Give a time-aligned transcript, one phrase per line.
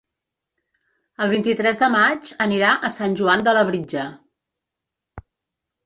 [1.25, 4.11] El vint-i-tres de maig anirà a Sant Joan de Labritja.